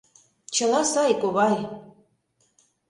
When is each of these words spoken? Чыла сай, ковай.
Чыла 0.55 0.81
сай, 0.91 1.11
ковай. 1.21 1.55